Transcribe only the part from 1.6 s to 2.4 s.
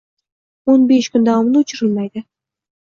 o'chirilmaydi